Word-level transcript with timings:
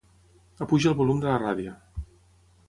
Apuja 0.65 0.89
el 0.93 0.95
volum 1.01 1.19
de 1.25 1.29
la 1.33 1.37
ràdio. 1.45 1.77